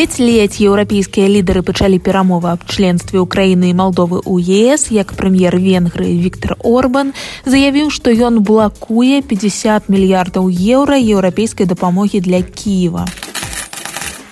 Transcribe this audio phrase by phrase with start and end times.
[0.00, 6.16] Ледзь-ледзь еўрапейскія лідары пачалі перамовы аб членстве ўкраіны і Малдовы ў ЕС, як прэм'ер Венгрыі
[6.24, 7.12] Віктор Орбан
[7.44, 13.04] заявіў, што ён блакуе 50 мільярдаў еўра еўрапейскай дапамогі для Кіева.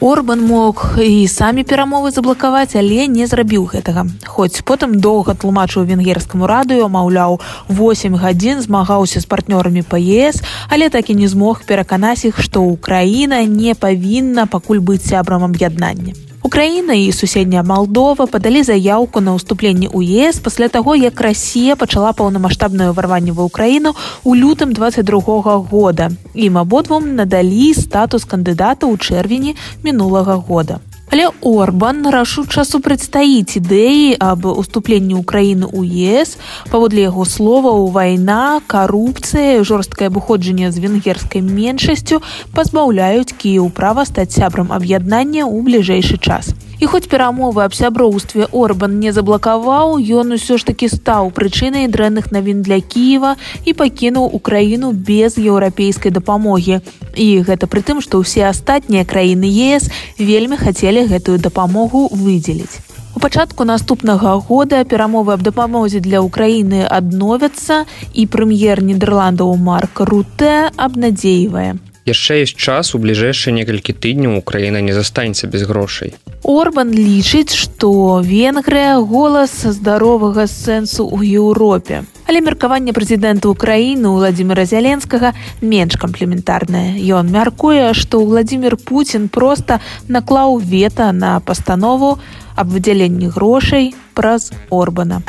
[0.01, 4.07] Орбан мог і самі перамовы заблакаваць, але не зрабіў гэтага.
[4.23, 10.39] Хоць потым доўга тлумачыў венгерскаму радыё, маўляў, 8 гадзін змагаўся з партнёрамі ПС,
[10.71, 16.15] але так і не змог пераканаць іх, што ўкраіна не павінна пакуль быць сябрам аб'яднання.
[16.43, 22.15] Украіна і суседняя Малдова падалі заяўку на ўступленне ў ЕС пасля таго, як Расія пачала
[22.15, 23.93] паўнамасштабнае ўварванне ва ўкраіну
[24.23, 26.11] ў лютым 22 года.
[26.39, 30.79] Ім абодвум надалі статус кандыдата ў чэрвені мінулага года.
[31.11, 35.81] Але Орбан рашуча супрацьстаіць ідэі аб уступленні ўкраіны ў
[36.21, 36.37] ЕС.
[36.69, 42.21] Паводле яго словаў вайна, карупцыя, жорсткае абыходжанне з венгерскай меншасцю
[42.53, 46.53] пазбаўляюць кіеў права стаць сябрам аб'яднання ў бліжэйшы час.
[46.79, 52.31] І хоць перамовы аб сяброўстве Орбан не заблакаваў, ён усё ж такі стаў прычынай дрэнных
[52.31, 53.35] навін для Кіева
[53.67, 56.79] і пакінуў украіну без еўрапейскай дапамогі.
[57.19, 59.91] І гэта пры тым, што ўсе астатнія краіны ЕС
[60.23, 62.83] вельмі хацелі гэтую дапамогу выдзеліць.
[63.17, 70.71] У пачатку наступнага года перамовы аб дапамозе для ўкраіны адновяцца і прэм'ер нідерландаў Марк Руте
[70.77, 71.79] абнадзейвае.
[72.09, 76.15] Яшчэ ёсць час у бліжэйшыя некалькі тыдняў украіна не застанецца без грошай.
[76.43, 85.33] Орбан лічыць што венгрыя голас здаровага сэнсу ў еўропе але меркаванне прэзідэнта ўкраіны владимира зяленскага
[85.65, 87.01] менш камплементарнае.
[87.01, 92.19] Ён мяркуе што владимир Путін проста наклаў вета на пастанову
[92.55, 95.23] аб выдзяленні грошай праз орбана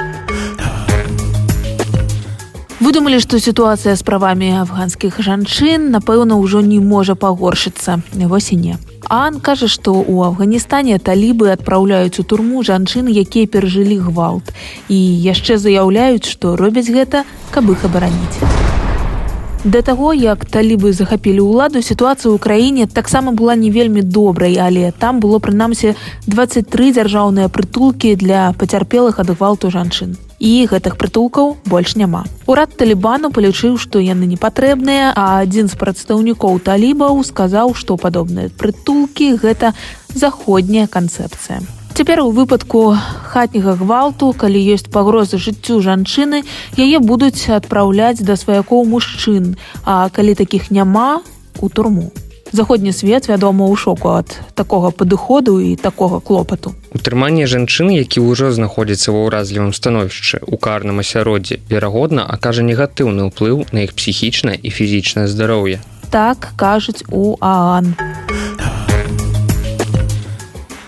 [2.80, 8.56] Вы думалі, што сітуацыя з правамі афганскіх жанчын, напэўна, ўжо не можа пагоршыцца вось і
[8.56, 8.76] не.
[9.12, 14.56] Ан кажа, што ў Афганістане талібы адпраўляюць у турму жанчын, якія перажылі гвалт
[14.88, 18.40] і яшчэ заяўляюць, што робяць гэта, каб іх абараніць.
[19.68, 24.96] Да таго, як талібы захапілі ўладу, сітуацыя ў краіне таксама была не вельмі добрай, але
[24.96, 26.00] там было прынамсі
[26.32, 32.24] 23 дзяржаўныя прытулкі для пацярпелых ад гвалту жанчын і гэтых прытулкаў больш няма.
[32.48, 38.50] Урад талібану палічыў, што яны не патрэбныя, а адзін з прадстаўнікоў талібаў сказаў, што падобныя
[38.50, 39.76] прытулкі гэта
[40.16, 41.60] заходняя канцэпцыя.
[42.00, 42.96] Цяпер у выпадку
[43.28, 46.48] хатняга гвалту, калі ёсць пагрозы жыццю жанчыны,
[46.80, 51.20] яе будуць адпраўляць да сваякоў мужчын, а калі такіх няма
[51.60, 52.08] у турму
[52.52, 56.74] заходні свет вядома ў шоку ад такога падыходу і такога клопату.
[56.96, 63.70] Утрыманне жанчын які ўжо знаходзіцца ва ўразлівым становішчы у карным асяроддзі верагодна акажа негатыўны ўплыў
[63.72, 65.80] на іх псіхічнае і фізічнае здароўе.
[66.10, 67.94] Так кажуць у аан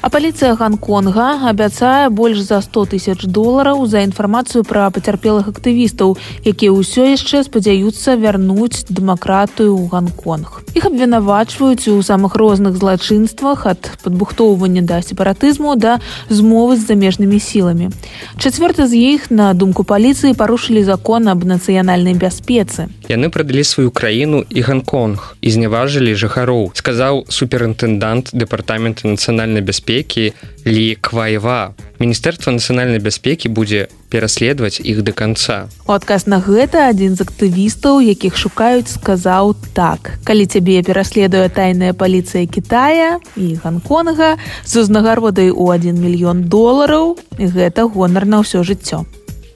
[0.01, 6.73] А паліцыя гонконга абяцае больш за 100 тысяч долараў за інфармацыю пра пацярпелых актывістаў, якія
[6.73, 10.65] ўсё яшчэ спадзяюцца вярнуць дэмакратыю ў гонконг.
[10.73, 16.01] Іх абвінавачваюць у самых розных злачынствах ад падбухтоўвання да сепаратызму да
[16.33, 17.93] змовы з замежнымі сіламі.
[18.41, 22.89] Чацвёрта з іх на думку паліцыі парушылі закон аб нацыянальнай бяспецы.
[23.05, 30.33] Яны прадалі сваю краіну і гонконг і зняважылі жыхароў, сказаў суперінтэндант дэпартамента нацыянальнай бяспекі бяспекі
[30.63, 37.25] лікваева міністэрства нацыянальнай бяспекі будзе пераследаваць іх да канца у адказ на гэта адзін з
[37.27, 40.15] актывістаў якіх шукаюць сказаў так.
[40.23, 47.89] Калі цябе пераследуе тайная паліцыя Китая і гонконга з узнагародай у 1 мільён долараў гэта
[47.91, 49.03] гонар на ўсё жыццё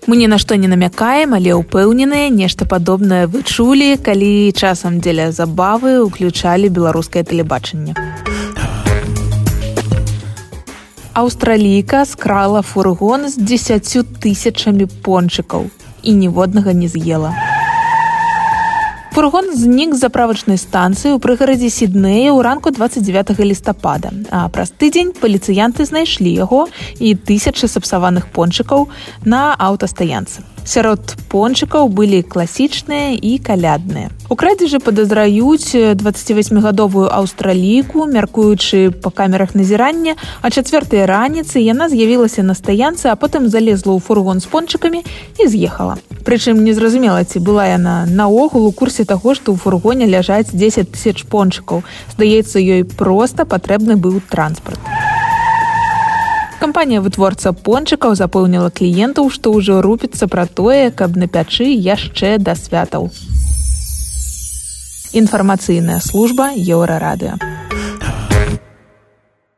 [0.07, 5.34] Мы ні на што не намякаем, але ўпэўненыя нешта падобнае вы чулі, калі часам дзеля
[5.34, 7.97] забавы ўключалі беларускае тэлебачанне.
[11.16, 15.70] Аўстралійка скрала фургон з дзесяцю тысячамі пончыкаў
[16.03, 17.31] і ніводнага не з'ела.
[19.16, 24.12] Фургон знік з заправачнай станцыі ў прыгарадзе сіднея ў ранку 29 лістапада.
[24.28, 26.68] А праз тыдзень паліцыянты знайшлі яго
[27.00, 28.92] і тысячы сапсаваных пончыкаў
[29.24, 34.09] на аўтастаянцы сярод пончыкаў былі класічныя і калядныя.
[34.29, 42.57] У крадзежы падазраюць 28гадовую аўстралійку, мяркуючы па камерах назірання, а чацвёртыя раніцы яна з'явілася на
[42.57, 45.06] стаянцы, а потым залезла ў фургон з пончыкамі
[45.38, 46.01] і з'ехала.
[46.25, 51.29] Прычым незразумела, ці была яна наогул у курсе таго, што ў фургоне ляжаць 10 тысяч
[51.29, 51.85] пончыкаў.
[52.17, 54.94] Здаецца, ёй проста патрэбны быў транспарт
[56.65, 62.57] кампанія вытворца пончыкаў запэўніла кліентаў што ўжо рупіцца пра тое каб на пячы яшчэ да
[62.57, 63.12] святаў.
[65.21, 67.38] Інфармацыйная служба еўрарадыа